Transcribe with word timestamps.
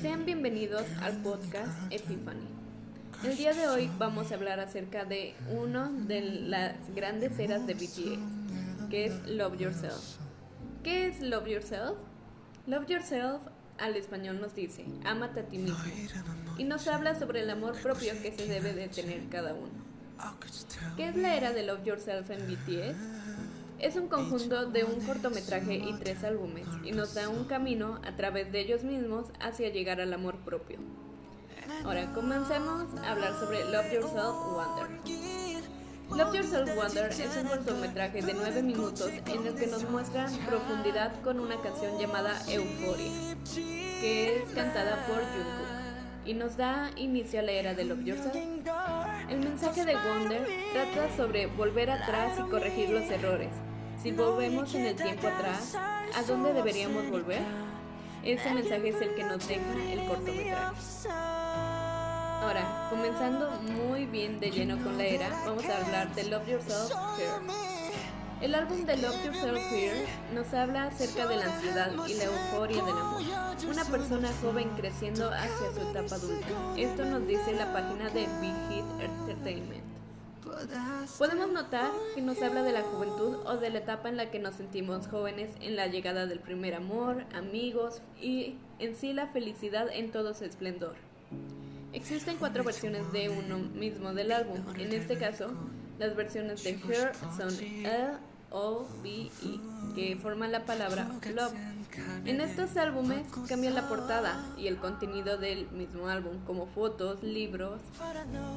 Sean 0.00 0.24
bienvenidos 0.24 0.84
al 1.02 1.16
podcast 1.22 1.72
Epiphany. 1.90 2.46
El 3.24 3.36
día 3.36 3.54
de 3.54 3.66
hoy 3.66 3.90
vamos 3.98 4.30
a 4.30 4.34
hablar 4.34 4.60
acerca 4.60 5.04
de 5.04 5.34
uno 5.50 5.90
de 5.90 6.20
las 6.20 6.74
grandes 6.94 7.38
eras 7.38 7.66
de 7.66 7.74
BTS, 7.74 8.88
que 8.90 9.06
es 9.06 9.26
Love 9.26 9.58
Yourself. 9.58 10.18
¿Qué 10.84 11.08
es 11.08 11.20
Love 11.20 11.48
Yourself? 11.48 11.98
Love 12.66 12.86
Yourself 12.88 13.42
al 13.78 13.96
español 13.96 14.40
nos 14.40 14.54
dice, 14.54 14.84
ámate 15.04 15.40
a 15.40 15.48
ti 15.48 15.58
mismo, 15.58 15.78
y 16.56 16.64
nos 16.64 16.86
habla 16.86 17.18
sobre 17.18 17.40
el 17.42 17.50
amor 17.50 17.74
propio 17.80 18.12
que 18.22 18.32
se 18.36 18.46
debe 18.46 18.74
de 18.74 18.88
tener 18.88 19.28
cada 19.28 19.54
uno. 19.54 19.86
¿Qué 20.96 21.08
es 21.08 21.16
la 21.16 21.36
era 21.36 21.52
de 21.52 21.62
Love 21.64 21.84
Yourself 21.84 22.30
en 22.30 22.46
BTS? 22.46 22.96
Es 23.78 23.96
un 23.96 24.08
conjunto 24.08 24.66
de 24.66 24.84
un 24.84 25.00
cortometraje 25.04 25.74
y 25.74 25.92
tres 25.98 26.24
álbumes 26.24 26.66
y 26.82 26.92
nos 26.92 27.12
da 27.14 27.28
un 27.28 27.44
camino 27.44 28.00
a 28.06 28.16
través 28.16 28.50
de 28.50 28.60
ellos 28.60 28.84
mismos 28.84 29.26
hacia 29.38 29.68
llegar 29.68 30.00
al 30.00 30.14
amor 30.14 30.36
propio. 30.36 30.78
Ahora 31.84 32.10
comencemos 32.14 32.86
a 33.02 33.12
hablar 33.12 33.38
sobre 33.38 33.64
Love 33.64 33.92
Yourself 33.92 34.34
Wonder. 34.54 34.88
Love 36.10 36.34
Yourself 36.34 36.74
Wonder 36.74 37.10
es 37.10 37.36
un 37.36 37.48
cortometraje 37.48 38.22
de 38.22 38.32
9 38.32 38.62
minutos 38.62 39.10
en 39.10 39.46
el 39.46 39.54
que 39.54 39.66
nos 39.66 39.88
muestra 39.90 40.26
profundidad 40.46 41.20
con 41.22 41.38
una 41.38 41.60
canción 41.60 41.98
llamada 41.98 42.32
Euphoria, 42.48 43.36
que 43.54 44.38
es 44.38 44.52
cantada 44.54 45.06
por 45.06 45.18
Jungkook 45.18 45.86
y 46.26 46.34
nos 46.34 46.56
da 46.56 46.90
inicio 46.96 47.40
a 47.40 47.42
la 47.42 47.52
era 47.52 47.74
de 47.74 47.84
Love 47.84 48.04
Yourself. 48.04 48.34
El 49.30 49.38
mensaje 49.38 49.84
de 49.84 49.94
Wonder 49.94 50.46
trata 50.72 51.16
sobre 51.16 51.46
volver 51.46 51.90
atrás 51.90 52.38
y 52.38 52.50
corregir 52.50 52.90
los 52.90 53.04
errores, 53.10 53.50
si 54.02 54.12
volvemos 54.12 54.74
en 54.74 54.86
el 54.86 54.96
tiempo 54.96 55.28
atrás, 55.28 55.74
¿a 55.74 56.22
dónde 56.26 56.52
deberíamos 56.52 57.10
volver? 57.10 57.42
Ese 58.22 58.52
mensaje 58.52 58.88
es 58.88 59.00
el 59.00 59.14
que 59.14 59.24
nos 59.24 59.46
deja 59.46 59.92
el 59.92 60.06
cortometraje. 60.06 61.08
Ahora, 62.42 62.88
comenzando 62.90 63.50
muy 63.60 64.06
bien 64.06 64.38
de 64.40 64.50
lleno 64.50 64.82
con 64.82 64.98
la 64.98 65.04
era, 65.04 65.30
vamos 65.46 65.64
a 65.64 65.84
hablar 65.84 66.14
de 66.14 66.24
Love 66.24 66.48
Yourself 66.48 66.92
Here. 67.18 67.76
El 68.40 68.54
álbum 68.54 68.84
de 68.84 68.96
Love 68.98 69.24
Yourself 69.24 69.58
Here 69.72 70.06
nos 70.34 70.52
habla 70.52 70.84
acerca 70.84 71.26
de 71.26 71.36
la 71.36 71.46
ansiedad 71.46 71.92
y 72.06 72.14
la 72.14 72.24
euforia 72.24 72.84
del 72.84 72.98
amor. 72.98 73.22
Una 73.70 73.84
persona 73.84 74.30
joven 74.42 74.68
creciendo 74.76 75.30
hacia 75.30 75.72
su 75.74 75.88
etapa 75.88 76.16
adulta. 76.16 76.46
Esto 76.76 77.04
nos 77.06 77.26
dice 77.26 77.52
la 77.54 77.72
página 77.72 78.10
de 78.10 78.26
Big 78.40 78.54
Hit 78.68 78.84
Entertainment. 79.00 79.82
Podemos 81.18 81.50
notar 81.50 81.90
que 82.14 82.22
nos 82.22 82.40
habla 82.42 82.62
de 82.62 82.72
la 82.72 82.82
juventud 82.82 83.36
o 83.46 83.56
de 83.56 83.70
la 83.70 83.78
etapa 83.78 84.08
en 84.08 84.16
la 84.16 84.30
que 84.30 84.38
nos 84.38 84.54
sentimos 84.54 85.06
jóvenes 85.08 85.50
en 85.60 85.76
la 85.76 85.86
llegada 85.86 86.26
del 86.26 86.40
primer 86.40 86.74
amor, 86.74 87.24
amigos 87.34 88.00
y 88.20 88.56
en 88.78 88.94
sí 88.94 89.12
la 89.12 89.28
felicidad 89.28 89.88
en 89.90 90.10
todo 90.10 90.34
su 90.34 90.44
esplendor. 90.44 90.94
Existen 91.92 92.36
cuatro 92.36 92.64
versiones 92.64 93.10
de 93.12 93.28
uno 93.30 93.58
mismo 93.58 94.12
del 94.12 94.32
álbum. 94.32 94.58
En 94.78 94.92
este 94.92 95.16
caso, 95.16 95.50
las 95.98 96.14
versiones 96.14 96.62
de 96.62 96.70
Her 96.70 97.12
son 97.36 97.54
L, 97.58 98.18
O, 98.50 98.86
B, 99.02 99.30
E, 99.42 99.94
que 99.94 100.16
forman 100.16 100.52
la 100.52 100.64
palabra 100.64 101.08
Love. 101.34 101.75
En 102.24 102.40
estos 102.40 102.76
álbumes 102.76 103.22
cambia 103.48 103.70
la 103.70 103.88
portada 103.88 104.44
y 104.58 104.66
el 104.66 104.78
contenido 104.78 105.36
del 105.38 105.68
mismo 105.70 106.08
álbum, 106.08 106.38
como 106.46 106.66
fotos, 106.66 107.22
libros, 107.22 107.80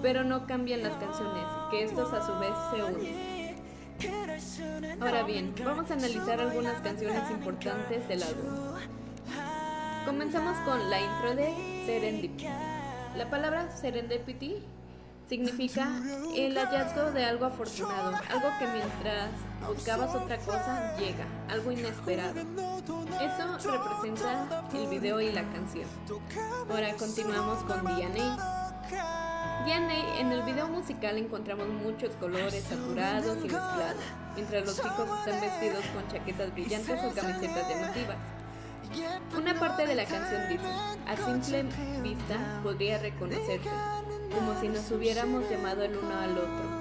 pero 0.01 0.23
no 0.23 0.45
cambian 0.47 0.83
las 0.83 0.93
canciones, 0.97 1.43
que 1.71 1.83
estos 1.83 2.11
a 2.13 2.25
su 2.25 2.39
vez 2.39 2.51
se 2.71 2.83
unen. 2.83 3.39
Ahora 5.01 5.23
bien, 5.23 5.53
vamos 5.63 5.91
a 5.91 5.93
analizar 5.93 6.39
algunas 6.39 6.81
canciones 6.81 7.29
importantes 7.31 8.07
del 8.07 8.23
álbum. 8.23 8.45
Comenzamos 10.05 10.57
con 10.59 10.89
la 10.89 11.01
intro 11.01 11.35
de 11.35 11.53
Serendipity. 11.85 12.47
La 13.17 13.29
palabra 13.29 13.69
Serendipity 13.75 14.63
significa 15.29 15.87
el 16.35 16.57
hallazgo 16.57 17.11
de 17.11 17.23
algo 17.23 17.45
afortunado, 17.45 18.17
algo 18.29 18.49
que 18.57 18.65
mientras 18.65 19.29
buscabas 19.67 20.15
otra 20.15 20.37
cosa 20.39 20.97
llega, 20.97 21.25
algo 21.47 21.71
inesperado. 21.71 22.41
Eso 23.21 23.71
representa 23.71 24.67
el 24.73 24.87
video 24.87 25.21
y 25.21 25.31
la 25.31 25.43
canción. 25.51 25.87
Ahora 26.69 26.93
continuamos 26.95 27.63
con 27.63 27.83
DNA. 27.85 28.65
DNA, 29.65 30.19
en 30.19 30.31
el 30.31 30.41
video 30.43 30.67
musical 30.67 31.17
encontramos 31.17 31.67
muchos 31.67 32.15
colores 32.15 32.63
saturados 32.63 33.37
y 33.37 33.49
mezclados, 33.49 34.01
mientras 34.35 34.65
los 34.65 34.75
chicos 34.77 35.09
están 35.19 35.41
vestidos 35.41 35.85
con 35.93 36.07
chaquetas 36.07 36.53
brillantes 36.53 36.99
o 37.03 37.13
camisetas 37.13 37.69
llamativas. 37.69 38.17
Una 39.37 39.59
parte 39.59 39.85
de 39.85 39.93
la 39.93 40.05
canción 40.05 40.49
dice, 40.49 40.65
a 41.05 41.15
simple 41.15 41.65
vista 42.01 42.59
podría 42.63 42.97
reconocerte, 42.97 43.69
como 44.33 44.59
si 44.59 44.67
nos 44.67 44.89
hubiéramos 44.91 45.49
llamado 45.49 45.83
el 45.83 45.97
uno 45.97 46.17
al 46.17 46.37
otro. 46.37 46.79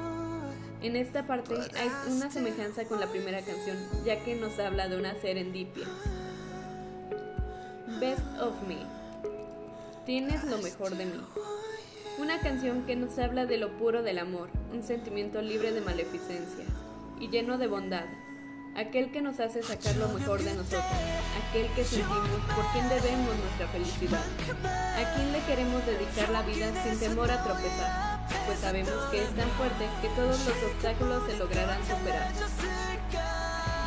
En 0.80 0.94
esta 0.96 1.26
parte 1.26 1.54
hay 1.54 1.90
una 2.12 2.30
semejanza 2.30 2.84
con 2.84 3.00
la 3.00 3.08
primera 3.08 3.40
canción, 3.42 3.76
ya 4.04 4.22
que 4.24 4.36
nos 4.36 4.58
habla 4.58 4.88
de 4.88 4.98
una 4.98 5.14
serendipia. 5.20 5.86
Best 8.00 8.26
of 8.40 8.54
Me. 8.68 8.78
Tienes 10.06 10.44
lo 10.44 10.58
mejor 10.58 10.96
de 10.96 11.06
mí. 11.06 11.20
Una 12.18 12.38
canción 12.40 12.86
que 12.86 12.96
nos 12.96 13.18
habla 13.18 13.46
de 13.46 13.58
lo 13.58 13.76
puro 13.76 14.02
del 14.02 14.18
amor, 14.18 14.50
un 14.72 14.82
sentimiento 14.82 15.42
libre 15.42 15.72
de 15.72 15.80
maleficencia 15.80 16.64
y 17.20 17.28
lleno 17.28 17.58
de 17.58 17.66
bondad, 17.66 18.06
aquel 18.78 19.10
que 19.10 19.20
nos 19.20 19.40
hace 19.40 19.60
sacar 19.62 19.96
lo 19.96 20.08
mejor 20.08 20.40
de 20.40 20.54
nosotros, 20.54 20.84
aquel 21.48 21.66
que 21.74 21.84
sentimos 21.84 22.40
por 22.54 22.64
quien 22.72 22.88
debemos 22.88 23.34
nuestra 23.36 23.66
felicidad, 23.72 24.22
a 24.62 25.14
quien 25.14 25.32
le 25.32 25.40
queremos 25.40 25.84
dedicar 25.84 26.28
la 26.30 26.42
vida 26.42 26.70
sin 26.84 26.98
temor 27.00 27.28
a 27.30 27.42
tropezar, 27.42 28.28
pues 28.46 28.60
sabemos 28.60 28.94
que 29.10 29.24
es 29.24 29.30
tan 29.34 29.50
fuerte 29.58 29.84
que 30.00 30.08
todos 30.14 30.38
los 30.46 30.62
obstáculos 30.62 31.22
se 31.28 31.36
lograrán 31.38 31.80
superar. 31.82 32.32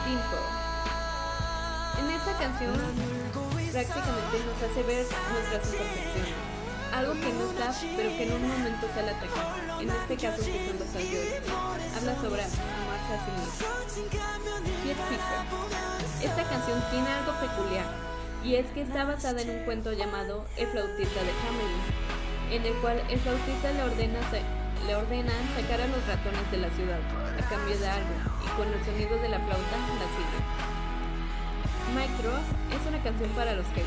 Dimple. 0.05 0.43
En 1.99 2.09
esta 2.11 2.37
canción 2.37 2.75
prácticamente 3.71 4.37
nos 4.43 4.59
hace 4.59 4.83
ver 4.83 5.05
nuestras 5.31 5.71
imperfecciones, 5.71 6.35
algo 6.91 7.13
que 7.13 7.31
no 7.31 7.49
está, 7.49 7.73
pero 7.95 8.09
que 8.09 8.23
en 8.27 8.33
un 8.33 8.47
momento 8.49 8.87
sale 8.93 9.11
a 9.11 9.15
atacar, 9.15 9.81
en 9.81 9.89
este 9.89 10.17
caso 10.17 10.43
que 10.43 10.67
son 10.67 10.79
los. 10.79 10.91
Habla 11.95 12.15
sobre 12.21 12.43
mismo. 13.11 13.67
Esta 16.21 16.43
canción 16.43 16.83
tiene 16.91 17.07
algo 17.07 17.33
peculiar, 17.39 17.85
y 18.43 18.55
es 18.55 18.65
que 18.73 18.81
está 18.81 19.05
basada 19.05 19.41
en 19.41 19.49
un 19.49 19.63
cuento 19.65 19.93
llamado 19.93 20.45
El 20.57 20.67
flautista 20.67 21.21
de 21.21 21.31
Hamelin, 21.31 21.81
en 22.51 22.65
el 22.65 22.73
cual 22.81 23.01
el 23.09 23.19
flautista 23.19 23.71
le 23.71 23.83
ordena, 23.83 24.19
le 24.85 24.95
ordena 24.95 25.31
sacar 25.55 25.81
a 25.81 25.87
los 25.87 26.05
ratones 26.07 26.51
de 26.51 26.57
la 26.57 26.69
ciudad 26.71 26.99
a 27.39 27.49
cambio 27.49 27.77
de 27.77 27.87
algo, 27.87 28.13
y 28.45 28.47
con 28.57 28.67
el 28.67 28.85
sonido 28.85 29.17
de 29.21 29.29
la 29.29 29.39
flauta 29.39 29.77
la 29.99 30.07
sigue. 30.15 30.39
Micro 31.95 32.31
es 32.71 32.87
una 32.87 33.03
canción 33.03 33.29
para 33.31 33.53
los 33.53 33.65
jefes. 33.67 33.85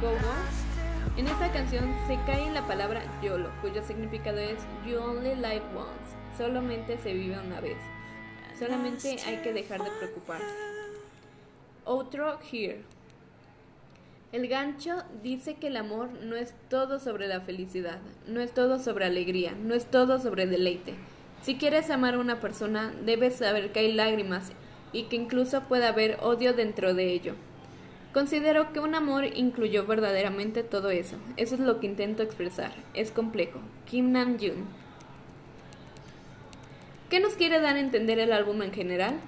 Go 0.00 0.10
Go. 0.10 0.34
En 1.16 1.26
esta 1.26 1.52
canción 1.52 1.94
se 2.06 2.18
cae 2.24 2.46
en 2.46 2.54
la 2.54 2.66
palabra 2.66 3.02
YOLO, 3.22 3.50
cuyo 3.60 3.82
significado 3.82 4.38
es 4.38 4.58
You 4.86 4.98
Only 4.98 5.34
Live 5.34 5.64
Once, 5.76 6.16
solamente 6.36 6.98
se 6.98 7.12
vive 7.12 7.38
una 7.38 7.60
vez. 7.60 7.76
Solamente 8.58 9.16
hay 9.26 9.38
que 9.38 9.52
dejar 9.52 9.82
de 9.82 9.90
preocuparse. 9.90 10.54
Outro 11.84 12.38
Here. 12.50 12.82
El 14.32 14.48
gancho 14.48 15.02
dice 15.22 15.56
que 15.56 15.66
el 15.66 15.76
amor 15.76 16.08
no 16.22 16.36
es 16.36 16.54
todo 16.70 16.98
sobre 16.98 17.26
la 17.26 17.40
felicidad, 17.40 17.98
no 18.26 18.40
es 18.40 18.52
todo 18.54 18.78
sobre 18.78 19.04
alegría, 19.04 19.52
no 19.52 19.74
es 19.74 19.86
todo 19.86 20.18
sobre 20.18 20.46
deleite. 20.46 20.94
Si 21.42 21.56
quieres 21.56 21.90
amar 21.90 22.14
a 22.14 22.18
una 22.18 22.40
persona, 22.40 22.94
debes 23.04 23.36
saber 23.36 23.72
que 23.72 23.80
hay 23.80 23.92
lágrimas 23.92 24.52
y 24.92 25.04
que 25.04 25.16
incluso 25.16 25.62
puede 25.62 25.86
haber 25.86 26.18
odio 26.22 26.54
dentro 26.54 26.94
de 26.94 27.12
ello. 27.12 27.34
Considero 28.14 28.72
que 28.72 28.80
un 28.80 28.94
amor 28.94 29.24
incluyó 29.24 29.86
verdaderamente 29.86 30.62
todo 30.62 30.90
eso. 30.90 31.16
Eso 31.36 31.54
es 31.54 31.60
lo 31.60 31.80
que 31.80 31.86
intento 31.86 32.22
expresar. 32.22 32.72
Es 32.94 33.10
complejo. 33.10 33.58
Kim 33.86 34.12
Nam-jun. 34.12 34.66
¿Qué 37.12 37.20
nos 37.20 37.34
quiere 37.34 37.60
dar 37.60 37.76
a 37.76 37.80
entender 37.80 38.18
el 38.18 38.32
álbum 38.32 38.62
en 38.62 38.72
general? 38.72 39.20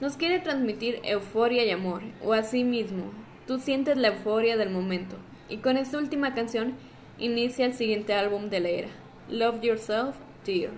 Nos 0.00 0.16
quiere 0.16 0.38
transmitir 0.38 1.00
euforia 1.02 1.64
y 1.64 1.70
amor, 1.72 2.02
o 2.22 2.32
así 2.32 2.62
mismo. 2.62 3.10
Tú 3.44 3.58
sientes 3.58 3.96
la 3.96 4.10
euforia 4.10 4.56
del 4.56 4.70
momento. 4.70 5.16
Y 5.48 5.56
con 5.56 5.76
esta 5.76 5.98
última 5.98 6.32
canción 6.32 6.74
inicia 7.18 7.66
el 7.66 7.74
siguiente 7.74 8.14
álbum 8.14 8.50
de 8.50 8.60
la 8.60 8.68
era, 8.68 8.88
Love 9.28 9.62
Yourself, 9.62 10.14
Dear. 10.46 10.70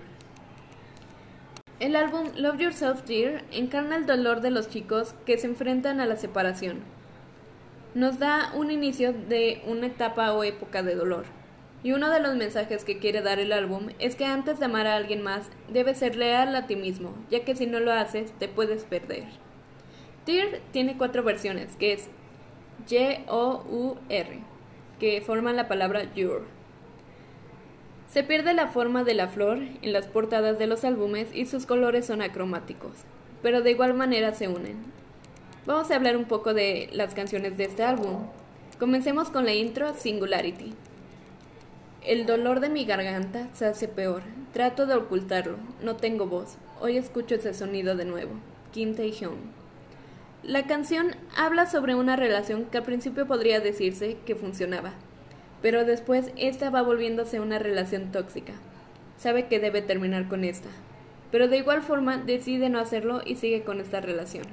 El 1.79 1.95
álbum 1.95 2.29
Love 2.35 2.57
Yourself 2.57 3.03
Dear 3.03 3.43
encarna 3.51 3.95
el 3.95 4.07
dolor 4.07 4.41
de 4.41 4.49
los 4.49 4.67
chicos 4.67 5.13
que 5.27 5.37
se 5.37 5.45
enfrentan 5.45 5.99
a 5.99 6.07
la 6.07 6.15
separación. 6.15 6.79
Nos 7.93 8.17
da 8.17 8.51
un 8.55 8.71
inicio 8.71 9.13
de 9.13 9.61
una 9.67 9.85
etapa 9.85 10.33
o 10.33 10.43
época 10.43 10.81
de 10.81 10.95
dolor. 10.95 11.25
Y 11.83 11.93
uno 11.93 12.09
de 12.09 12.19
los 12.19 12.35
mensajes 12.35 12.83
que 12.85 12.99
quiere 12.99 13.21
dar 13.21 13.39
el 13.39 13.51
álbum 13.51 13.89
es 13.97 14.15
que 14.15 14.25
antes 14.25 14.59
de 14.59 14.65
amar 14.65 14.85
a 14.85 14.95
alguien 14.95 15.23
más, 15.23 15.49
debes 15.69 15.97
ser 15.97 16.15
leal 16.15 16.55
a 16.55 16.67
ti 16.67 16.75
mismo, 16.75 17.13
ya 17.29 17.43
que 17.43 17.55
si 17.55 17.65
no 17.65 17.79
lo 17.79 17.91
haces, 17.91 18.31
te 18.37 18.47
puedes 18.47 18.83
perder. 18.83 19.23
Dear 20.25 20.59
tiene 20.71 20.97
cuatro 20.97 21.23
versiones, 21.23 21.75
que 21.77 21.93
es 21.93 22.07
Y-O-U-R, 22.87 24.39
que 24.99 25.21
forman 25.21 25.55
la 25.55 25.67
palabra 25.67 26.13
Your. 26.13 26.45
Se 28.07 28.23
pierde 28.23 28.53
la 28.53 28.67
forma 28.67 29.03
de 29.03 29.15
la 29.15 29.29
flor 29.29 29.59
en 29.81 29.93
las 29.93 30.05
portadas 30.05 30.59
de 30.59 30.67
los 30.67 30.83
álbumes 30.83 31.29
y 31.33 31.47
sus 31.47 31.65
colores 31.65 32.05
son 32.05 32.21
acromáticos, 32.21 32.91
pero 33.41 33.61
de 33.61 33.71
igual 33.71 33.95
manera 33.95 34.33
se 34.33 34.47
unen. 34.47 34.77
Vamos 35.65 35.89
a 35.89 35.95
hablar 35.95 36.17
un 36.17 36.25
poco 36.25 36.53
de 36.53 36.89
las 36.91 37.15
canciones 37.15 37.57
de 37.57 37.65
este 37.65 37.83
álbum. 37.83 38.25
Comencemos 38.79 39.29
con 39.29 39.45
la 39.45 39.53
intro 39.53 39.93
Singularity. 39.93 40.73
El 42.03 42.25
dolor 42.25 42.61
de 42.61 42.69
mi 42.69 42.83
garganta 42.85 43.47
se 43.53 43.67
hace 43.67 43.87
peor. 43.87 44.23
Trato 44.53 44.87
de 44.87 44.95
ocultarlo. 44.95 45.57
No 45.83 45.97
tengo 45.97 46.25
voz. 46.25 46.57
Hoy 46.79 46.97
escucho 46.97 47.35
ese 47.35 47.53
sonido 47.53 47.95
de 47.95 48.05
nuevo. 48.05 48.31
Kim 48.73 48.95
Tae-hyun. 48.95 49.37
La 50.41 50.65
canción 50.65 51.15
habla 51.37 51.67
sobre 51.67 51.93
una 51.93 52.15
relación 52.15 52.65
que 52.65 52.79
al 52.79 52.83
principio 52.85 53.27
podría 53.27 53.59
decirse 53.59 54.17
que 54.25 54.35
funcionaba, 54.35 54.93
pero 55.61 55.85
después 55.85 56.31
esta 56.37 56.71
va 56.71 56.81
volviéndose 56.81 57.39
una 57.39 57.59
relación 57.59 58.11
tóxica. 58.11 58.53
Sabe 59.17 59.45
que 59.45 59.59
debe 59.59 59.83
terminar 59.83 60.27
con 60.27 60.43
esta, 60.43 60.69
pero 61.31 61.47
de 61.47 61.57
igual 61.57 61.83
forma 61.83 62.17
decide 62.17 62.69
no 62.69 62.79
hacerlo 62.79 63.21
y 63.23 63.35
sigue 63.35 63.61
con 63.61 63.79
esta 63.79 64.01
relación. 64.01 64.45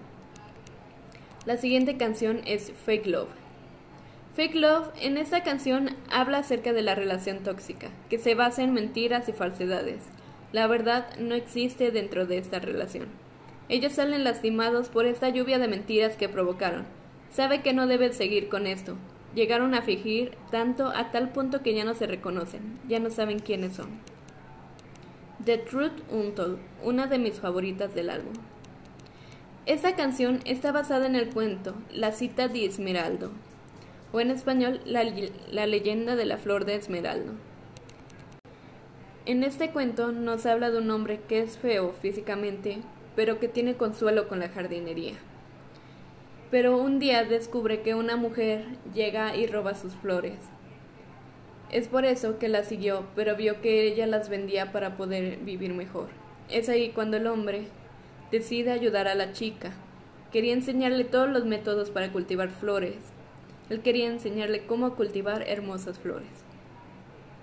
La 1.46 1.56
siguiente 1.56 1.96
canción 1.96 2.42
es 2.44 2.70
Fake 2.84 3.06
Love. 3.06 3.47
Fake 4.38 4.55
Love 4.55 4.90
en 5.00 5.19
esta 5.19 5.43
canción 5.43 5.96
habla 6.12 6.38
acerca 6.38 6.73
de 6.73 6.82
la 6.82 6.94
relación 6.94 7.38
tóxica, 7.40 7.88
que 8.08 8.20
se 8.20 8.37
basa 8.37 8.62
en 8.62 8.73
mentiras 8.73 9.29
y 9.29 9.32
falsedades. 9.32 10.05
La 10.52 10.69
verdad 10.69 11.08
no 11.19 11.35
existe 11.35 11.90
dentro 11.90 12.25
de 12.25 12.38
esta 12.38 12.61
relación. 12.61 13.08
Ellos 13.69 13.94
salen 13.94 14.23
lastimados 14.23 14.90
por 14.90 15.06
esta 15.06 15.29
lluvia 15.29 15.58
de 15.58 15.67
mentiras 15.67 16.17
que 16.17 16.29
provocaron. 16.29 16.87
Sabe 17.32 17.62
que 17.62 17.73
no 17.73 17.88
deben 17.88 18.12
seguir 18.12 18.49
con 18.49 18.69
esto, 18.69 18.96
Llegaron 19.35 19.75
a 19.75 19.82
fingir 19.82 20.37
tanto 20.52 20.87
a 20.87 21.11
tal 21.11 21.31
punto 21.31 21.62
que 21.62 21.75
ya 21.75 21.85
no 21.85 21.96
se 21.96 22.06
reconocen, 22.06 22.79
ya 22.88 23.00
no 23.00 23.11
saben 23.11 23.40
quiénes 23.40 23.75
son. 23.75 23.88
The 25.44 25.58
Truth 25.58 26.00
Untold, 26.12 26.58
una 26.85 27.08
de 27.08 27.19
mis 27.19 27.40
favoritas 27.40 27.93
del 27.93 28.08
álbum. 28.08 28.35
Esta 29.67 29.96
canción 29.96 30.40
está 30.44 30.70
basada 30.70 31.06
en 31.06 31.17
el 31.17 31.29
cuento 31.29 31.75
La 31.93 32.12
cita 32.12 32.46
de 32.46 32.67
Esmeraldo, 32.67 33.32
o 34.12 34.20
en 34.20 34.31
español 34.31 34.81
la, 34.84 35.05
leyenda 35.66 36.16
de 36.16 36.25
la 36.25 36.38
flor 36.38 36.64
de 36.64 36.75
Esmeraldo. 36.75 37.32
En 39.26 39.44
este 39.44 39.70
cuento 39.70 40.12
nos 40.12 40.46
habla 40.46 40.70
de 40.70 40.78
un 40.78 40.90
hombre 40.90 41.20
que 41.28 41.40
es 41.40 41.58
feo 41.58 41.93
físicamente, 42.00 42.78
pero 43.14 43.38
que 43.38 43.49
tiene 43.49 43.75
consuelo 43.75 44.28
con 44.28 44.38
la 44.38 44.49
jardinería 44.49 45.14
pero 46.50 46.78
un 46.78 46.99
día 46.99 47.25
descubre 47.25 47.82
que 47.82 47.94
una 47.94 48.16
mujer 48.16 48.64
llega 48.94 49.37
y 49.37 49.46
roba 49.46 49.75
sus 49.75 49.94
flores. 49.94 50.38
Es 51.70 51.88
por 51.88 52.06
eso 52.06 52.38
que 52.38 52.49
la 52.49 52.64
siguió, 52.64 53.04
pero 53.14 53.37
vio 53.37 53.61
que 53.61 53.87
ella 53.87 54.06
las 54.06 54.31
vendía 54.31 54.72
para 54.72 54.96
poder 54.96 55.38
vivir 55.38 55.75
mejor. 55.75 56.08
Es 56.49 56.70
ahí 56.70 56.90
cuando 56.90 57.19
el 57.19 57.26
hombre 57.26 57.69
decide 58.31 58.72
ayudar 58.72 59.08
a 59.08 59.14
la 59.14 59.32
chica. 59.32 59.72
Quería 60.32 60.54
enseñarle 60.54 61.04
todos 61.04 61.28
los 61.28 61.44
métodos 61.44 61.90
para 61.90 62.11
cultivar 62.11 62.49
flores. 62.49 62.96
Él 63.70 63.80
quería 63.80 64.08
enseñarle 64.08 64.64
cómo 64.66 64.94
cultivar 64.94 65.42
hermosas 65.46 65.98
flores. 65.98 66.28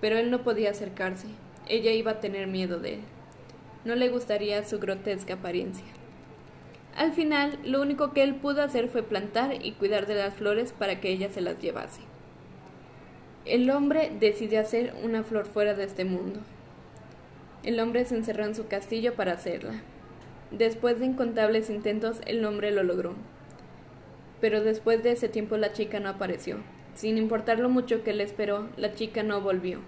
Pero 0.00 0.18
él 0.18 0.30
no 0.30 0.42
podía 0.42 0.70
acercarse. 0.70 1.28
Ella 1.68 1.92
iba 1.92 2.12
a 2.12 2.20
tener 2.20 2.46
miedo 2.46 2.80
de 2.80 2.94
él. 2.94 3.00
No 3.84 3.94
le 3.94 4.08
gustaría 4.08 4.64
su 4.64 4.78
grotesca 4.78 5.34
apariencia. 5.34 5.86
Al 6.96 7.12
final, 7.12 7.58
lo 7.64 7.80
único 7.80 8.12
que 8.12 8.22
él 8.22 8.34
pudo 8.34 8.62
hacer 8.62 8.88
fue 8.88 9.02
plantar 9.02 9.64
y 9.64 9.72
cuidar 9.72 10.06
de 10.06 10.14
las 10.14 10.34
flores 10.34 10.72
para 10.72 11.00
que 11.00 11.10
ella 11.10 11.28
se 11.28 11.42
las 11.42 11.58
llevase. 11.60 12.00
El 13.44 13.70
hombre 13.70 14.10
decidió 14.18 14.60
hacer 14.60 14.94
una 15.04 15.22
flor 15.22 15.46
fuera 15.46 15.74
de 15.74 15.84
este 15.84 16.04
mundo. 16.04 16.40
El 17.62 17.78
hombre 17.78 18.04
se 18.04 18.16
encerró 18.16 18.44
en 18.44 18.54
su 18.54 18.66
castillo 18.66 19.14
para 19.14 19.32
hacerla. 19.32 19.82
Después 20.50 20.98
de 20.98 21.06
incontables 21.06 21.70
intentos, 21.70 22.20
el 22.26 22.44
hombre 22.44 22.70
lo 22.70 22.82
logró. 22.82 23.14
Pero 24.40 24.62
después 24.62 25.02
de 25.02 25.12
ese 25.12 25.28
tiempo 25.28 25.56
la 25.56 25.72
chica 25.72 26.00
no 26.00 26.08
apareció. 26.08 26.58
Sin 26.94 27.18
importar 27.18 27.58
lo 27.58 27.68
mucho 27.68 28.02
que 28.02 28.10
él 28.10 28.20
esperó, 28.20 28.68
la 28.76 28.94
chica 28.94 29.22
no 29.22 29.40
volvió. 29.40 29.80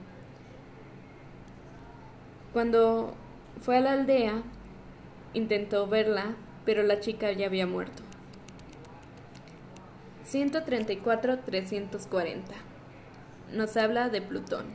Cuando 2.53 3.15
fue 3.61 3.79
a 3.79 3.81
la 3.81 3.93
aldea, 3.93 4.43
intentó 5.35 5.87
verla, 5.87 6.37
pero 6.65 6.83
la 6.83 7.01
chica 7.01 7.33
ya 7.33 7.47
había 7.47 7.67
muerto. 7.67 8.03
134-340 10.31 12.43
Nos 13.53 13.77
habla 13.77 14.11
de 14.11 14.21
Plutón. 14.21 14.67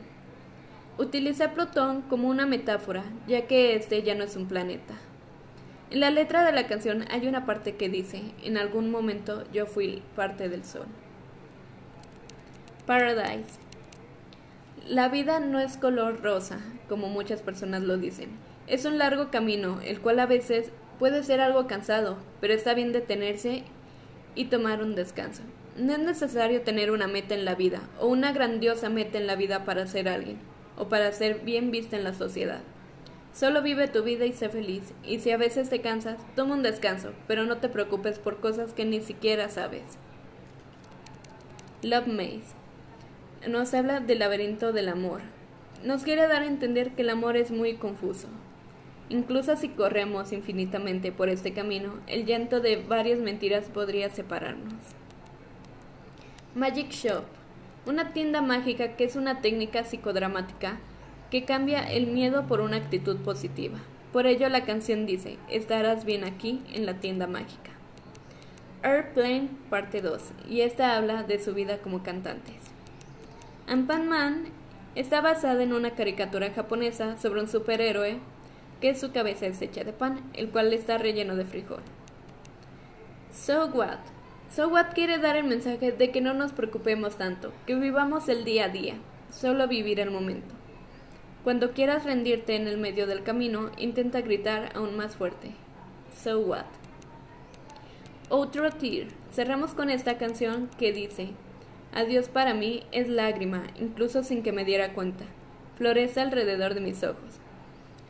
Utiliza 0.98 1.52
Plutón 1.52 2.02
como 2.02 2.28
una 2.28 2.46
metáfora, 2.46 3.04
ya 3.26 3.46
que 3.46 3.76
este 3.76 4.02
ya 4.02 4.14
no 4.14 4.24
es 4.24 4.36
un 4.36 4.46
planeta. 4.46 4.94
En 5.90 6.00
la 6.00 6.10
letra 6.10 6.44
de 6.44 6.52
la 6.52 6.66
canción 6.66 7.04
hay 7.10 7.26
una 7.26 7.46
parte 7.46 7.76
que 7.76 7.88
dice, 7.88 8.22
en 8.42 8.56
algún 8.56 8.90
momento 8.90 9.44
yo 9.52 9.66
fui 9.66 10.02
parte 10.16 10.48
del 10.48 10.64
sol. 10.64 10.86
Paradise. 12.86 13.58
La 14.86 15.08
vida 15.08 15.40
no 15.40 15.60
es 15.60 15.76
color 15.76 16.22
rosa, 16.22 16.58
como 16.88 17.08
muchas 17.08 17.42
personas 17.42 17.82
lo 17.82 17.96
dicen. 17.96 18.30
Es 18.66 18.84
un 18.84 18.98
largo 18.98 19.30
camino, 19.30 19.80
el 19.82 20.00
cual 20.00 20.20
a 20.20 20.26
veces 20.26 20.70
Puede 20.98 21.24
ser 21.24 21.40
algo 21.40 21.66
cansado, 21.66 22.18
pero 22.40 22.54
está 22.54 22.72
bien 22.72 22.92
detenerse 22.92 23.64
y 24.36 24.44
tomar 24.44 24.80
un 24.80 24.94
descanso. 24.94 25.42
No 25.76 25.92
es 25.92 25.98
necesario 25.98 26.62
tener 26.62 26.92
una 26.92 27.08
meta 27.08 27.34
en 27.34 27.44
la 27.44 27.56
vida 27.56 27.80
o 27.98 28.06
una 28.06 28.32
grandiosa 28.32 28.90
meta 28.90 29.18
en 29.18 29.26
la 29.26 29.34
vida 29.34 29.64
para 29.64 29.88
ser 29.88 30.08
alguien 30.08 30.38
o 30.78 30.88
para 30.88 31.10
ser 31.10 31.40
bien 31.40 31.72
vista 31.72 31.96
en 31.96 32.04
la 32.04 32.14
sociedad. 32.14 32.60
Solo 33.34 33.60
vive 33.60 33.88
tu 33.88 34.02
vida 34.02 34.24
y 34.24 34.32
sé 34.32 34.48
feliz, 34.48 34.94
y 35.02 35.18
si 35.18 35.30
a 35.30 35.36
veces 35.36 35.68
te 35.68 35.80
cansas, 35.80 36.18
toma 36.36 36.54
un 36.54 36.62
descanso, 36.62 37.12
pero 37.26 37.44
no 37.44 37.58
te 37.58 37.68
preocupes 37.68 38.18
por 38.18 38.40
cosas 38.40 38.72
que 38.72 38.86
ni 38.86 39.00
siquiera 39.00 39.48
sabes. 39.48 39.82
Love 41.82 42.06
Maze 42.06 42.54
nos 43.48 43.74
habla 43.74 44.00
del 44.00 44.20
laberinto 44.20 44.72
del 44.72 44.88
amor. 44.88 45.20
Nos 45.84 46.04
quiere 46.04 46.26
dar 46.28 46.42
a 46.42 46.46
entender 46.46 46.92
que 46.92 47.02
el 47.02 47.10
amor 47.10 47.36
es 47.36 47.50
muy 47.50 47.74
confuso, 47.74 48.28
Incluso 49.10 49.54
si 49.56 49.68
corremos 49.68 50.32
infinitamente 50.32 51.12
por 51.12 51.28
este 51.28 51.52
camino, 51.52 51.94
el 52.06 52.24
llanto 52.24 52.60
de 52.60 52.76
varias 52.76 53.18
mentiras 53.18 53.66
podría 53.66 54.08
separarnos. 54.08 54.72
Magic 56.54 56.90
Shop, 56.90 57.24
una 57.86 58.12
tienda 58.14 58.40
mágica 58.40 58.96
que 58.96 59.04
es 59.04 59.16
una 59.16 59.42
técnica 59.42 59.84
psicodramática 59.84 60.78
que 61.34 61.44
cambia 61.44 61.80
el 61.80 62.06
miedo 62.06 62.46
por 62.46 62.60
una 62.60 62.76
actitud 62.76 63.16
positiva. 63.16 63.78
Por 64.12 64.28
ello 64.28 64.48
la 64.48 64.64
canción 64.64 65.04
dice, 65.04 65.36
estarás 65.50 66.04
bien 66.04 66.22
aquí 66.22 66.62
en 66.72 66.86
la 66.86 67.00
tienda 67.00 67.26
mágica. 67.26 67.72
Airplane 68.84 69.48
parte 69.68 70.00
2, 70.00 70.22
y 70.48 70.60
esta 70.60 70.96
habla 70.96 71.24
de 71.24 71.42
su 71.42 71.52
vida 71.52 71.78
como 71.78 72.04
cantantes. 72.04 72.54
Ampan 73.66 74.08
Man 74.08 74.44
está 74.94 75.20
basada 75.22 75.60
en 75.64 75.72
una 75.72 75.96
caricatura 75.96 76.52
japonesa 76.52 77.18
sobre 77.18 77.40
un 77.40 77.48
superhéroe 77.48 78.20
que 78.80 78.94
su 78.94 79.10
cabeza 79.10 79.46
es 79.46 79.60
hecha 79.60 79.82
de 79.82 79.92
pan, 79.92 80.20
el 80.34 80.50
cual 80.50 80.72
está 80.72 80.98
relleno 80.98 81.34
de 81.34 81.46
frijol. 81.46 81.82
So 83.32 83.66
what? 83.74 83.98
So 84.54 84.68
what 84.68 84.94
quiere 84.94 85.18
dar 85.18 85.34
el 85.34 85.48
mensaje 85.48 85.90
de 85.90 86.12
que 86.12 86.20
no 86.20 86.32
nos 86.32 86.52
preocupemos 86.52 87.16
tanto, 87.16 87.52
que 87.66 87.74
vivamos 87.74 88.28
el 88.28 88.44
día 88.44 88.66
a 88.66 88.68
día, 88.68 88.94
solo 89.30 89.66
vivir 89.66 89.98
el 89.98 90.12
momento. 90.12 90.53
Cuando 91.44 91.72
quieras 91.72 92.04
rendirte 92.04 92.56
en 92.56 92.66
el 92.66 92.78
medio 92.78 93.06
del 93.06 93.22
camino, 93.22 93.70
intenta 93.76 94.22
gritar 94.22 94.72
aún 94.74 94.96
más 94.96 95.14
fuerte. 95.14 95.50
So 96.22 96.40
what? 96.40 96.64
Otro 98.30 98.70
tear. 98.70 99.08
Cerramos 99.30 99.74
con 99.74 99.90
esta 99.90 100.16
canción 100.16 100.70
que 100.78 100.90
dice, 100.92 101.32
Adiós 101.92 102.30
para 102.30 102.54
mí 102.54 102.82
es 102.92 103.08
lágrima, 103.08 103.64
incluso 103.78 104.24
sin 104.24 104.42
que 104.42 104.52
me 104.52 104.64
diera 104.64 104.94
cuenta. 104.94 105.26
Florece 105.76 106.22
alrededor 106.22 106.72
de 106.72 106.80
mis 106.80 107.04
ojos. 107.04 107.40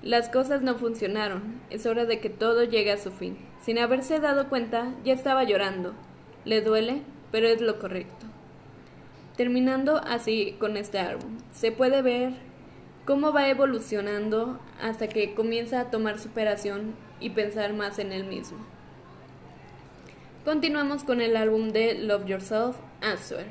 Las 0.00 0.28
cosas 0.28 0.62
no 0.62 0.76
funcionaron. 0.76 1.60
Es 1.70 1.86
hora 1.86 2.04
de 2.04 2.20
que 2.20 2.30
todo 2.30 2.62
llegue 2.62 2.92
a 2.92 2.98
su 2.98 3.10
fin. 3.10 3.36
Sin 3.60 3.78
haberse 3.78 4.20
dado 4.20 4.48
cuenta, 4.48 4.94
ya 5.04 5.12
estaba 5.12 5.42
llorando. 5.42 5.92
Le 6.44 6.60
duele, 6.60 7.02
pero 7.32 7.48
es 7.48 7.60
lo 7.60 7.80
correcto. 7.80 8.26
Terminando 9.36 9.96
así 9.96 10.54
con 10.60 10.76
este 10.76 11.00
álbum, 11.00 11.38
se 11.52 11.72
puede 11.72 12.00
ver 12.00 12.32
cómo 13.04 13.32
va 13.32 13.48
evolucionando 13.48 14.58
hasta 14.80 15.08
que 15.08 15.34
comienza 15.34 15.80
a 15.80 15.90
tomar 15.90 16.18
superación 16.18 16.94
y 17.20 17.30
pensar 17.30 17.72
más 17.74 17.98
en 17.98 18.12
él 18.12 18.24
mismo. 18.24 18.58
Continuamos 20.44 21.04
con 21.04 21.20
el 21.20 21.36
álbum 21.36 21.70
de 21.70 21.94
Love 21.94 22.26
Yourself, 22.26 22.76
Answer. 23.00 23.46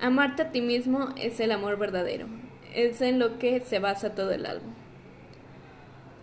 Amarte 0.00 0.42
a 0.42 0.50
ti 0.52 0.60
mismo 0.60 1.10
es 1.16 1.40
el 1.40 1.52
amor 1.52 1.78
verdadero. 1.78 2.26
Es 2.74 3.00
en 3.00 3.18
lo 3.18 3.38
que 3.38 3.60
se 3.60 3.78
basa 3.78 4.14
todo 4.14 4.32
el 4.32 4.46
álbum. 4.46 4.72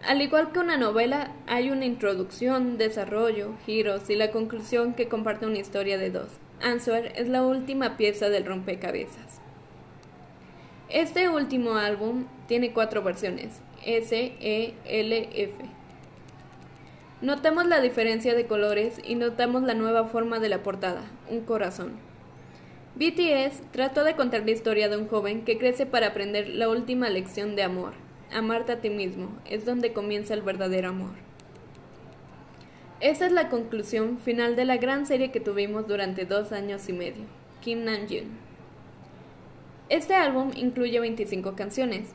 Al 0.06 0.22
igual 0.22 0.52
que 0.52 0.60
una 0.60 0.78
novela, 0.78 1.32
hay 1.48 1.72
una 1.72 1.86
introducción, 1.86 2.78
desarrollo, 2.78 3.56
giros 3.66 4.10
y 4.10 4.16
la 4.16 4.32
conclusión 4.32 4.94
que 4.94 5.10
comparte 5.10 5.46
una 5.46 5.60
historia 5.60 5.98
de 5.98 6.10
dos. 6.10 6.30
Answer 6.62 7.12
es 7.16 7.28
la 7.28 7.44
última 7.44 7.98
pieza 7.98 8.30
del 8.30 8.46
rompecabezas. 8.46 9.39
Este 10.90 11.30
último 11.30 11.76
álbum 11.76 12.26
tiene 12.48 12.74
cuatro 12.74 13.04
versiones, 13.04 13.62
S, 13.86 14.34
E, 14.40 14.74
L, 14.86 15.30
F. 15.34 15.54
Notamos 17.22 17.66
la 17.66 17.80
diferencia 17.80 18.34
de 18.34 18.48
colores 18.48 19.00
y 19.06 19.16
notamos 19.16 19.64
la 19.64 19.74
nueva 19.76 20.06
forma 20.06 20.40
de 20.40 20.50
la 20.50 20.64
portada, 20.64 21.04
un 21.30 21.42
corazón. 21.42 21.94
BTS 22.96 23.62
trató 23.72 24.04
de 24.04 24.16
contar 24.16 24.46
la 24.46 24.52
historia 24.52 24.90
de 24.90 24.98
un 24.98 25.08
joven 25.08 25.46
que 25.46 25.58
crece 25.58 25.86
para 25.86 26.08
aprender 26.08 26.48
la 26.50 26.70
última 26.70 27.10
lección 27.10 27.56
de 27.56 27.64
amor, 27.64 27.94
Amarte 28.32 28.74
a 28.74 28.80
ti 28.80 28.92
mismo 28.92 29.30
es 29.50 29.66
donde 29.66 29.92
comienza 29.92 30.36
el 30.36 30.44
verdadero 30.44 30.90
amor. 30.90 31.14
Esta 33.00 33.26
es 33.26 33.32
la 33.32 33.50
conclusión 33.50 34.20
final 34.20 34.56
de 34.56 34.66
la 34.66 34.78
gran 34.78 35.08
serie 35.08 35.32
que 35.32 35.40
tuvimos 35.40 35.88
durante 35.88 36.26
dos 36.26 36.52
años 36.52 36.88
y 36.90 36.94
medio, 36.94 37.24
Kim 37.62 37.86
Namjoon. 37.86 38.49
Este 39.90 40.14
álbum 40.14 40.52
incluye 40.56 41.00
25 41.00 41.56
canciones, 41.56 42.10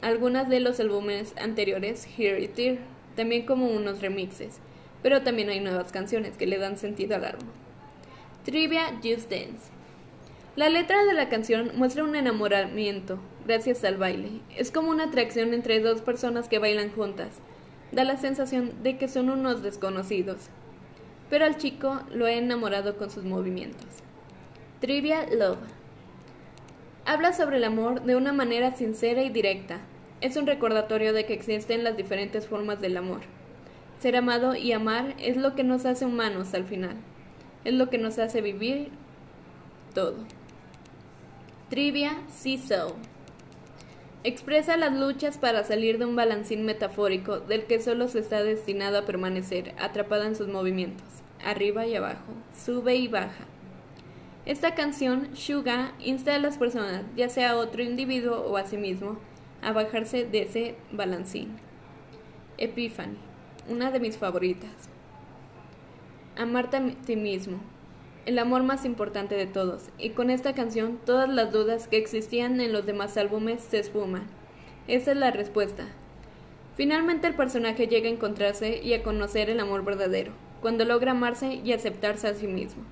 algunas 0.00 0.48
de 0.48 0.58
los 0.58 0.80
álbumes 0.80 1.34
anteriores, 1.40 2.08
Here 2.18 2.42
It 2.42 2.58
Here, 2.58 2.80
también 3.14 3.46
como 3.46 3.68
unos 3.68 4.00
remixes, 4.00 4.58
pero 5.04 5.22
también 5.22 5.48
hay 5.48 5.60
nuevas 5.60 5.92
canciones 5.92 6.36
que 6.36 6.48
le 6.48 6.58
dan 6.58 6.76
sentido 6.76 7.14
al 7.14 7.24
álbum. 7.24 7.46
Trivia 8.44 8.86
Just 9.04 9.30
Dance. 9.30 9.70
La 10.56 10.68
letra 10.68 11.04
de 11.04 11.14
la 11.14 11.28
canción 11.28 11.70
muestra 11.76 12.02
un 12.02 12.16
enamoramiento, 12.16 13.20
gracias 13.46 13.84
al 13.84 13.98
baile. 13.98 14.40
Es 14.56 14.72
como 14.72 14.90
una 14.90 15.04
atracción 15.04 15.54
entre 15.54 15.78
dos 15.78 16.02
personas 16.02 16.48
que 16.48 16.58
bailan 16.58 16.90
juntas. 16.90 17.38
Da 17.92 18.02
la 18.02 18.16
sensación 18.16 18.82
de 18.82 18.98
que 18.98 19.06
son 19.06 19.30
unos 19.30 19.62
desconocidos. 19.62 20.48
Pero 21.30 21.44
al 21.44 21.56
chico 21.56 22.00
lo 22.10 22.26
he 22.26 22.36
enamorado 22.36 22.96
con 22.96 23.10
sus 23.10 23.22
movimientos. 23.22 23.86
Trivia 24.80 25.24
Love. 25.32 25.81
Habla 27.04 27.32
sobre 27.32 27.56
el 27.56 27.64
amor 27.64 28.02
de 28.02 28.14
una 28.14 28.32
manera 28.32 28.76
sincera 28.76 29.24
y 29.24 29.28
directa. 29.28 29.80
Es 30.20 30.36
un 30.36 30.46
recordatorio 30.46 31.12
de 31.12 31.26
que 31.26 31.32
existen 31.32 31.82
las 31.82 31.96
diferentes 31.96 32.46
formas 32.46 32.80
del 32.80 32.96
amor. 32.96 33.22
Ser 33.98 34.14
amado 34.14 34.54
y 34.54 34.70
amar 34.70 35.16
es 35.18 35.36
lo 35.36 35.56
que 35.56 35.64
nos 35.64 35.84
hace 35.84 36.04
humanos 36.04 36.54
al 36.54 36.64
final. 36.64 36.96
Es 37.64 37.74
lo 37.74 37.90
que 37.90 37.98
nos 37.98 38.20
hace 38.20 38.40
vivir 38.40 38.90
todo. 39.94 40.14
Trivia 41.70 42.18
See 42.30 42.56
So. 42.56 42.94
Expresa 44.22 44.76
las 44.76 44.92
luchas 44.92 45.38
para 45.38 45.64
salir 45.64 45.98
de 45.98 46.04
un 46.04 46.14
balancín 46.14 46.64
metafórico 46.64 47.40
del 47.40 47.64
que 47.64 47.80
solo 47.80 48.06
se 48.06 48.20
está 48.20 48.44
destinado 48.44 48.98
a 48.98 49.06
permanecer 49.06 49.74
atrapada 49.80 50.26
en 50.26 50.36
sus 50.36 50.46
movimientos, 50.46 51.06
arriba 51.44 51.84
y 51.84 51.96
abajo, 51.96 52.32
sube 52.56 52.94
y 52.94 53.08
baja. 53.08 53.46
Esta 54.44 54.74
canción, 54.74 55.36
Suga, 55.36 55.92
insta 56.00 56.34
a 56.34 56.38
las 56.40 56.58
personas, 56.58 57.04
ya 57.14 57.28
sea 57.28 57.52
a 57.52 57.56
otro 57.56 57.84
individuo 57.84 58.38
o 58.38 58.56
a 58.56 58.66
sí 58.66 58.76
mismo, 58.76 59.18
a 59.62 59.70
bajarse 59.70 60.24
de 60.24 60.42
ese 60.42 60.74
balancín. 60.90 61.56
Epiphany, 62.58 63.16
una 63.68 63.92
de 63.92 64.00
mis 64.00 64.18
favoritas. 64.18 64.72
Amarte 66.36 66.76
a 66.78 66.90
ti 67.06 67.14
mismo, 67.14 67.60
el 68.26 68.36
amor 68.40 68.64
más 68.64 68.84
importante 68.84 69.36
de 69.36 69.46
todos, 69.46 69.90
y 69.96 70.10
con 70.10 70.28
esta 70.28 70.54
canción 70.54 70.98
todas 71.06 71.28
las 71.28 71.52
dudas 71.52 71.86
que 71.86 71.98
existían 71.98 72.60
en 72.60 72.72
los 72.72 72.84
demás 72.84 73.16
álbumes 73.16 73.60
se 73.60 73.78
esfuman. 73.78 74.26
Esa 74.88 75.12
es 75.12 75.18
la 75.18 75.30
respuesta. 75.30 75.86
Finalmente 76.76 77.28
el 77.28 77.36
personaje 77.36 77.86
llega 77.86 78.08
a 78.08 78.12
encontrarse 78.12 78.82
y 78.82 78.92
a 78.94 79.04
conocer 79.04 79.50
el 79.50 79.60
amor 79.60 79.84
verdadero, 79.84 80.32
cuando 80.60 80.84
logra 80.84 81.12
amarse 81.12 81.60
y 81.64 81.72
aceptarse 81.72 82.26
a 82.26 82.34
sí 82.34 82.48
mismo. 82.48 82.82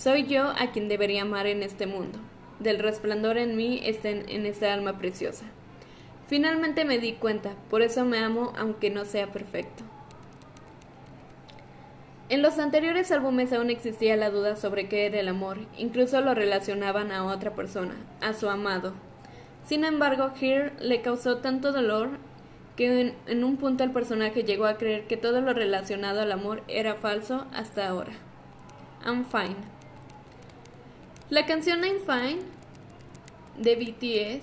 Soy 0.00 0.26
yo 0.26 0.54
a 0.58 0.70
quien 0.72 0.88
debería 0.88 1.20
amar 1.20 1.46
en 1.46 1.62
este 1.62 1.86
mundo. 1.86 2.18
Del 2.58 2.78
resplandor 2.78 3.36
en 3.36 3.54
mí 3.54 3.82
está 3.84 4.08
en, 4.08 4.46
esta 4.46 4.72
alma 4.72 4.96
preciosa. 4.96 5.44
Finalmente 6.26 6.86
me 6.86 6.98
di 6.98 7.12
cuenta, 7.12 7.52
por 7.68 7.82
eso 7.82 8.06
me 8.06 8.18
amo 8.18 8.54
aunque 8.56 8.88
no 8.88 9.04
sea 9.04 9.26
perfecto. 9.30 9.84
En 12.30 12.40
los 12.40 12.58
anteriores 12.58 13.12
álbumes 13.12 13.52
aún 13.52 13.68
existía 13.68 14.16
la 14.16 14.30
duda 14.30 14.56
sobre 14.56 14.88
qué 14.88 15.04
era 15.04 15.20
el 15.20 15.28
amor, 15.28 15.58
incluso 15.76 16.22
lo 16.22 16.32
relacionaban 16.32 17.12
a 17.12 17.26
otra 17.26 17.54
persona, 17.54 17.94
a 18.22 18.32
su 18.32 18.48
amado. 18.48 18.94
Sin 19.66 19.84
embargo, 19.84 20.30
Here 20.40 20.72
le 20.80 21.02
causó 21.02 21.42
tanto 21.42 21.72
dolor 21.72 22.08
que 22.74 23.02
en, 23.02 23.14
en, 23.26 23.44
un 23.44 23.58
punto 23.58 23.84
el 23.84 23.90
personaje 23.90 24.44
llegó 24.44 24.64
a 24.64 24.78
creer 24.78 25.06
que 25.06 25.18
todo 25.18 25.42
lo 25.42 25.52
relacionado 25.52 26.22
al 26.22 26.32
amor 26.32 26.62
era 26.68 26.94
falso 26.94 27.46
hasta 27.52 27.86
ahora. 27.86 28.12
I'm 29.04 29.26
Fine. 29.26 29.79
La 31.30 31.46
canción 31.46 31.84
I'm 31.84 32.00
Fine 32.00 32.40
de 33.56 33.76
BTS 33.76 34.42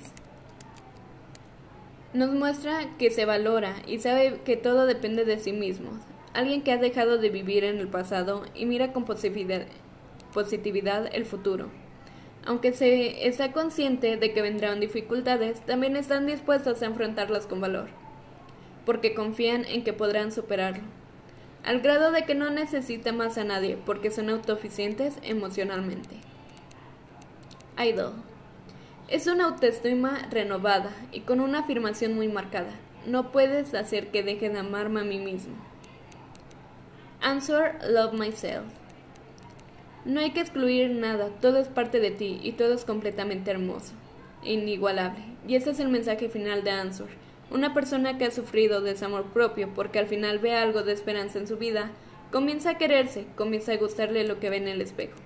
nos 2.14 2.30
muestra 2.30 2.96
que 2.98 3.12
se 3.12 3.26
valora 3.26 3.76
y 3.86 4.00
sabe 4.00 4.40
que 4.46 4.56
todo 4.56 4.86
depende 4.86 5.26
de 5.26 5.38
sí 5.38 5.52
mismo, 5.52 5.90
alguien 6.34 6.62
que 6.62 6.72
ha 6.72 6.78
dejado 6.78 7.18
de 7.18 7.30
vivir 7.30 7.66
en 7.66 7.80
el 7.80 7.90
pasado 7.90 8.46
y 8.56 8.66
mira 8.66 8.94
con 8.94 9.04
positividad, 9.04 9.68
el 11.12 11.26
futuro. 11.26 11.68
Aunque 12.46 12.72
se 12.72 13.28
está 13.28 13.52
consciente 13.52 14.16
de 14.16 14.32
que 14.32 14.42
vendrán 14.42 14.80
dificultades, 14.80 15.60
también 15.66 15.98
están 15.98 16.26
dispuestos 16.26 16.82
a 16.82 16.86
enfrentarlas 16.86 17.48
con 17.48 17.60
valor, 17.60 17.90
porque 18.86 19.14
confían 19.14 19.66
en 19.66 19.84
que 19.84 19.92
podrán 19.92 20.32
superarlo, 20.32 20.84
al 21.66 21.82
grado 21.82 22.14
de 22.14 22.24
que 22.24 22.34
no 22.34 22.50
necesita 22.50 23.12
más 23.12 23.38
a 23.38 23.44
nadie 23.44 23.78
porque 23.86 24.10
son 24.10 24.30
autosuficientes 24.30 25.16
emocionalmente. 25.22 26.27
Idol. 27.78 28.14
Es 29.08 29.28
una 29.28 29.46
autoestima 29.46 30.28
renovada 30.32 30.92
y 31.12 31.22
con 31.22 31.40
una 31.40 31.60
afirmación 31.60 32.16
muy 32.16 32.28
marcada. 32.28 32.72
No 33.06 33.32
puedes 33.32 33.74
hacer 33.74 34.08
que 34.08 34.24
deje 34.24 34.50
de 34.50 34.60
amarme 34.60 35.02
a 35.02 35.04
mí 35.04 35.20
mismo. 35.20 35.56
Answer 37.22 37.78
Love 37.88 38.14
Myself. 38.14 38.66
No 40.06 40.22
hay 40.22 40.32
que 40.32 40.42
excluir 40.42 40.90
nada, 40.92 41.30
todo 41.42 41.58
es 41.58 41.68
parte 41.68 42.00
de 42.00 42.12
ti 42.12 42.40
y 42.42 42.54
todo 42.54 42.74
es 42.74 42.86
completamente 42.86 43.52
hermoso, 43.52 43.94
inigualable. 44.44 45.24
Y 45.48 45.56
ese 45.56 45.72
es 45.72 45.80
el 45.80 45.90
mensaje 45.90 46.30
final 46.30 46.64
de 46.64 46.72
Answer. 46.72 47.08
Una 47.50 47.74
persona 47.74 48.18
que 48.18 48.26
ha 48.26 48.32
sufrido 48.32 48.82
desamor 48.82 49.26
propio 49.26 49.70
porque 49.74 50.00
al 50.00 50.08
final 50.08 50.40
ve 50.40 50.56
algo 50.56 50.84
de 50.84 50.94
esperanza 50.94 51.40
en 51.40 51.48
su 51.48 51.58
vida, 51.58 51.92
comienza 52.32 52.72
a 52.72 52.78
quererse, 52.78 53.26
comienza 53.36 53.72
a 53.74 53.78
gustarle 53.78 54.28
lo 54.28 54.40
que 54.40 54.50
ve 54.50 54.58
en 54.58 54.68
el 54.68 54.82
espejo. 54.82 55.18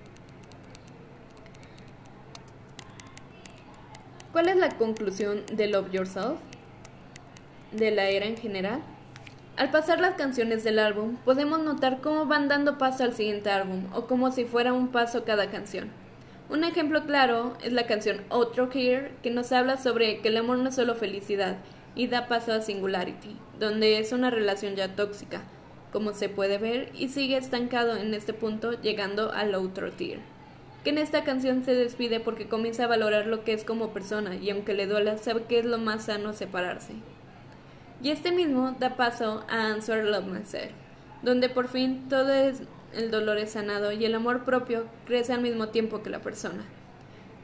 ¿Cuál 4.32 4.48
es 4.48 4.56
la 4.56 4.70
conclusión 4.70 5.42
de 5.52 5.66
Love 5.66 5.90
Yourself? 5.90 6.38
¿De 7.70 7.90
la 7.90 8.08
era 8.08 8.24
en 8.24 8.38
general? 8.38 8.80
Al 9.58 9.70
pasar 9.70 10.00
las 10.00 10.14
canciones 10.14 10.64
del 10.64 10.78
álbum, 10.78 11.16
podemos 11.22 11.60
notar 11.60 12.00
cómo 12.00 12.24
van 12.24 12.48
dando 12.48 12.78
paso 12.78 13.04
al 13.04 13.12
siguiente 13.12 13.50
álbum, 13.50 13.84
o 13.92 14.06
como 14.06 14.32
si 14.32 14.46
fuera 14.46 14.72
un 14.72 14.88
paso 14.88 15.24
cada 15.24 15.50
canción. 15.50 15.90
Un 16.48 16.64
ejemplo 16.64 17.04
claro 17.04 17.58
es 17.62 17.74
la 17.74 17.86
canción 17.86 18.22
Outro 18.30 18.70
Here, 18.72 19.12
que 19.22 19.30
nos 19.30 19.52
habla 19.52 19.76
sobre 19.76 20.22
que 20.22 20.28
el 20.28 20.38
amor 20.38 20.56
no 20.56 20.70
es 20.70 20.76
solo 20.76 20.94
felicidad, 20.94 21.58
y 21.94 22.06
da 22.06 22.26
paso 22.26 22.54
a 22.54 22.62
Singularity, 22.62 23.36
donde 23.60 23.98
es 23.98 24.12
una 24.12 24.30
relación 24.30 24.76
ya 24.76 24.96
tóxica, 24.96 25.42
como 25.92 26.14
se 26.14 26.30
puede 26.30 26.56
ver, 26.56 26.88
y 26.94 27.10
sigue 27.10 27.36
estancado 27.36 27.98
en 27.98 28.14
este 28.14 28.32
punto 28.32 28.80
llegando 28.80 29.30
al 29.30 29.54
Outro 29.54 29.92
Tier, 29.92 30.20
que 30.84 30.90
en 30.90 30.98
esta 30.98 31.24
canción 31.24 31.64
se 31.64 31.74
despide 31.74 32.20
porque 32.20 32.48
comienza 32.48 32.84
a 32.84 32.88
valorar 32.88 33.26
lo 33.26 33.44
que 33.44 33.52
es 33.52 33.64
como 33.64 33.92
persona, 33.92 34.36
y 34.36 34.50
aunque 34.50 34.74
le 34.74 34.86
duela, 34.86 35.18
sabe 35.18 35.44
que 35.44 35.58
es 35.58 35.64
lo 35.64 35.78
más 35.78 36.06
sano 36.06 36.32
separarse. 36.32 36.94
Y 38.02 38.10
este 38.10 38.32
mismo 38.32 38.76
da 38.80 38.96
paso 38.96 39.44
a 39.48 39.68
Answer 39.68 40.04
Love 40.04 40.26
Myself, 40.26 40.72
donde 41.22 41.48
por 41.48 41.68
fin 41.68 42.08
todo 42.08 42.32
el 42.32 43.10
dolor 43.10 43.38
es 43.38 43.52
sanado 43.52 43.92
y 43.92 44.04
el 44.04 44.14
amor 44.14 44.44
propio 44.44 44.86
crece 45.06 45.32
al 45.32 45.40
mismo 45.40 45.68
tiempo 45.68 46.02
que 46.02 46.10
la 46.10 46.20
persona. 46.20 46.64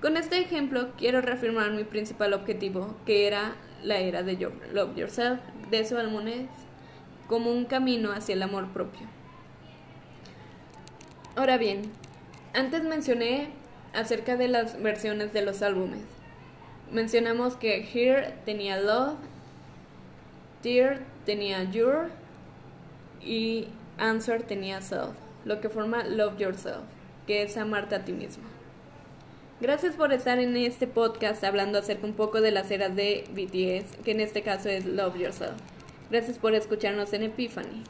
Con 0.01 0.17
este 0.17 0.39
ejemplo 0.39 0.91
quiero 0.97 1.21
reafirmar 1.21 1.71
mi 1.73 1.85
principal 1.85 2.33
objetivo, 2.33 2.97
que 3.07 3.27
era 3.27 3.55
la 3.83 3.99
era 3.99 4.23
de 4.23 4.37
Love 4.73 4.97
Yourself 4.97 5.41
de 5.71 5.87
álbumes 5.97 6.49
como 7.29 7.53
un 7.53 7.65
camino 7.65 8.11
hacia 8.13 8.35
el 8.35 8.43
amor 8.43 8.69
propio. 8.73 9.07
Ahora 11.37 11.57
bien, 11.57 11.83
antes 12.55 12.83
mencioné 12.85 13.49
acerca 13.93 14.37
de 14.37 14.49
las 14.49 14.81
versiones 14.83 15.33
de 15.33 15.43
los 15.43 15.63
álbumes. 15.63 16.03
Mencionamos 16.91 17.57
que 17.57 17.87
Here 17.93 18.35
tenía 18.45 18.81
Love 18.81 19.19
Dear 20.63 20.99
tenía 21.25 21.63
Your 21.71 22.11
y 23.21 23.69
Answer 23.97 24.43
tenía 24.43 24.81
Self, 24.81 25.15
lo 25.45 25.61
que 25.61 25.69
forma 25.69 26.03
Love 26.05 26.37
Yourself, 26.39 26.83
que 27.27 27.43
es 27.43 27.57
amarte 27.57 27.95
a 27.95 28.05
ti 28.05 28.13
mismo. 28.13 28.45
Gracias 29.61 29.95
por 29.95 30.13
estar 30.13 30.39
en 30.39 30.57
este 30.57 30.87
podcast 30.87 31.45
hablando 31.45 31.79
acerca 31.79 32.07
un 32.07 32.15
poco 32.15 32.41
de 32.41 32.51
las 32.51 32.71
eras 32.71 32.97
de 32.97 33.25
BTS, 33.31 34.03
que 34.05 34.13
en 34.13 34.21
este 34.21 34.43
caso 34.43 34.69
es 34.69 34.85
Love 34.85 35.19
Yourself. 35.19 35.55
Gracias 36.11 36.39
por 36.39 36.55
escucharnos 36.55 37.13
en 37.13 37.25
Epiphany. 37.25 37.85